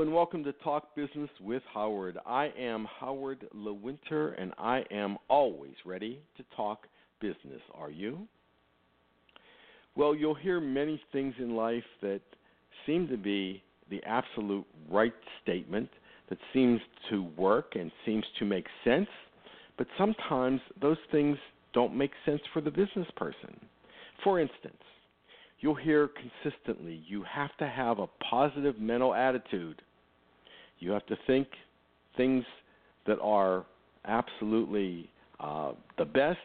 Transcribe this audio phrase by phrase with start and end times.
[0.00, 2.18] And welcome to Talk Business with Howard.
[2.24, 6.86] I am Howard Lewinter and I am always ready to talk
[7.20, 7.60] business.
[7.74, 8.20] Are you?
[9.96, 12.20] Well, you'll hear many things in life that
[12.86, 15.88] seem to be the absolute right statement
[16.28, 16.80] that seems
[17.10, 19.08] to work and seems to make sense,
[19.76, 21.36] but sometimes those things
[21.74, 23.58] don't make sense for the business person.
[24.22, 24.76] For instance,
[25.58, 29.82] you'll hear consistently you have to have a positive mental attitude.
[30.78, 31.48] You have to think
[32.16, 32.44] things
[33.06, 33.64] that are
[34.04, 36.38] absolutely uh, the best.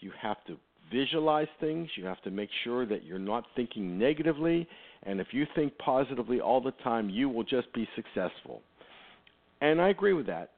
[0.00, 0.56] You have to
[0.92, 1.88] visualize things.
[1.96, 4.68] You have to make sure that you're not thinking negatively.
[5.04, 8.62] And if you think positively all the time, you will just be successful.
[9.60, 10.50] And I agree with that.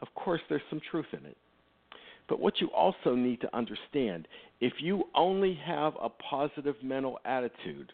[0.00, 1.36] Of course, there's some truth in it.
[2.28, 4.28] But what you also need to understand
[4.60, 7.92] if you only have a positive mental attitude,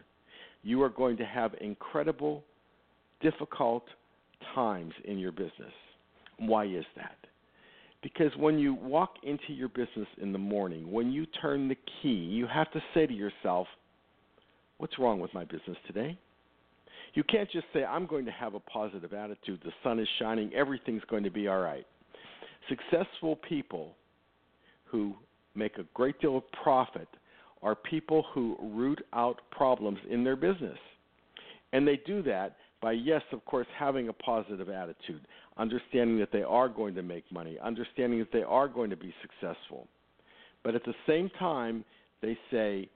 [0.63, 2.45] you are going to have incredible,
[3.21, 3.85] difficult
[4.55, 5.73] times in your business.
[6.39, 7.17] Why is that?
[8.03, 12.09] Because when you walk into your business in the morning, when you turn the key,
[12.09, 13.67] you have to say to yourself,
[14.79, 16.17] What's wrong with my business today?
[17.15, 19.61] You can't just say, I'm going to have a positive attitude.
[19.65, 20.53] The sun is shining.
[20.55, 21.85] Everything's going to be all right.
[22.69, 23.97] Successful people
[24.85, 25.15] who
[25.55, 27.09] make a great deal of profit
[27.63, 30.79] are people who root out problems in their business.
[31.73, 35.23] And they do that by, yes, of course, having a positive attitude,
[35.57, 39.13] understanding that they are going to make money, understanding that they are going to be
[39.23, 39.89] successful.
[40.63, 41.85] But at the same time,
[42.23, 42.89] they say,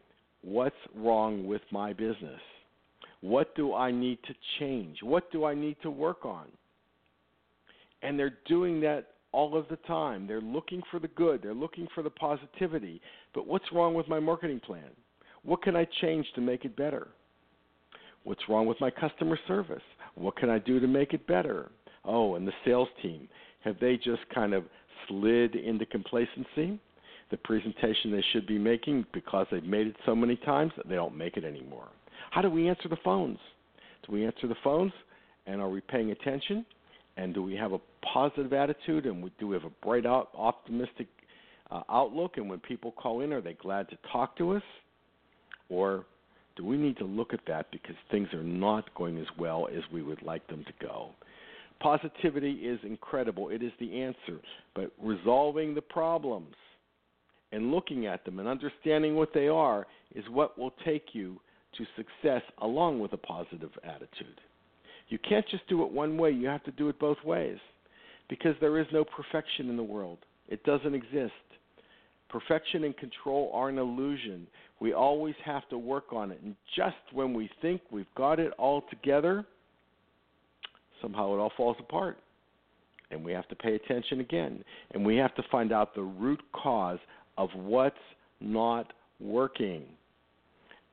[0.42, 2.40] What's wrong with my business?
[3.20, 4.98] What do I need to change?
[5.02, 6.46] What do I need to work on?
[8.02, 10.26] And they're doing that all of the time.
[10.26, 13.00] They're looking for the good, they're looking for the positivity.
[13.34, 14.90] But what's wrong with my marketing plan?
[15.44, 17.08] What can I change to make it better?
[18.24, 19.82] What's wrong with my customer service?
[20.14, 21.70] What can I do to make it better?
[22.04, 23.28] Oh, and the sales team,
[23.64, 24.64] have they just kind of
[25.08, 26.78] slid into complacency?
[27.30, 31.16] The presentation they should be making because they've made it so many times, they don't
[31.16, 31.88] make it anymore.
[32.30, 33.38] How do we answer the phones?
[34.06, 34.92] Do we answer the phones
[35.46, 36.64] and are we paying attention?
[37.16, 37.80] And do we have a
[38.12, 41.08] positive attitude and do we have a bright, optimistic
[41.70, 42.36] uh, outlook?
[42.36, 44.62] And when people call in, are they glad to talk to us?
[45.68, 46.04] Or
[46.56, 49.82] do we need to look at that because things are not going as well as
[49.92, 51.10] we would like them to go?
[51.80, 54.40] Positivity is incredible, it is the answer.
[54.74, 56.54] But resolving the problems
[57.50, 61.40] and looking at them and understanding what they are is what will take you
[61.76, 64.40] to success along with a positive attitude.
[65.08, 67.58] You can't just do it one way, you have to do it both ways
[68.28, 70.18] because there is no perfection in the world.
[70.48, 71.32] It doesn't exist.
[72.32, 74.46] Perfection and control are an illusion.
[74.80, 76.40] We always have to work on it.
[76.42, 79.44] And just when we think we've got it all together,
[81.02, 82.18] somehow it all falls apart.
[83.10, 84.64] And we have to pay attention again.
[84.92, 86.98] And we have to find out the root cause
[87.36, 87.96] of what's
[88.40, 89.84] not working.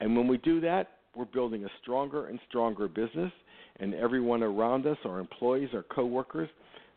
[0.02, 3.32] And when we do that, we're building a stronger and stronger business
[3.80, 6.50] and everyone around us, our employees, our coworkers,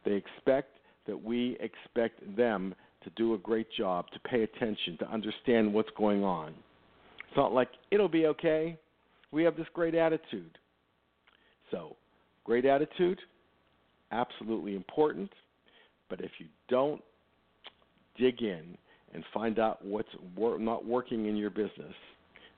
[0.04, 0.70] they expect
[1.06, 5.90] that we expect them to do a great job, to pay attention, to understand what's
[5.96, 6.54] going on.
[7.28, 8.78] It's not like it'll be okay.
[9.30, 10.58] We have this great attitude.
[11.70, 11.96] So,
[12.44, 13.18] great attitude,
[14.10, 15.30] absolutely important.
[16.10, 17.02] But if you don't
[18.18, 18.76] dig in
[19.14, 21.94] and find out what's wor- not working in your business,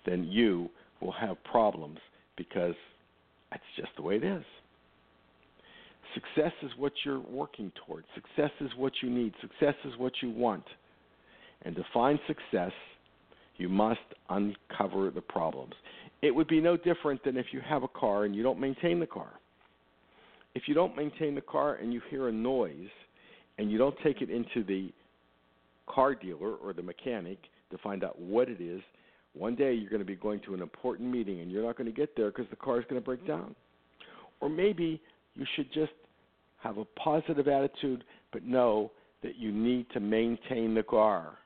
[0.04, 0.68] then you
[1.00, 1.98] will have problems
[2.36, 2.74] because
[3.50, 4.44] that's just the way it is.
[6.14, 8.06] Success is what you're working towards.
[8.14, 9.34] Success is what you need.
[9.40, 10.64] Success is what you want.
[11.62, 12.72] And to find success,
[13.56, 15.74] you must uncover the problems.
[16.22, 19.00] It would be no different than if you have a car and you don't maintain
[19.00, 19.32] the car.
[20.54, 22.88] If you don't maintain the car and you hear a noise
[23.58, 24.92] and you don't take it into the
[25.86, 27.38] car dealer or the mechanic
[27.70, 28.80] to find out what it is,
[29.34, 31.90] one day you're going to be going to an important meeting and you're not going
[31.90, 33.54] to get there because the car is going to break down.
[34.40, 35.00] Or maybe
[35.34, 35.92] you should just
[36.64, 38.02] have a positive attitude,
[38.32, 38.90] but know
[39.22, 41.38] that you need to maintain the car.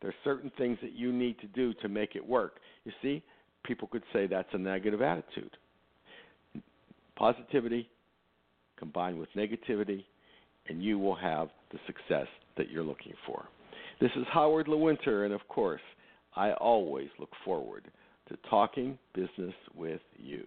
[0.00, 2.56] There are certain things that you need to do to make it work.
[2.84, 3.22] You see,
[3.64, 5.50] people could say that's a negative attitude.
[7.16, 7.88] Positivity,
[8.78, 10.04] combined with negativity,
[10.68, 12.26] and you will have the success
[12.56, 13.44] that you're looking for.
[14.00, 15.82] This is Howard Lewinter, and of course,
[16.34, 17.84] I always look forward
[18.28, 20.46] to talking business with you.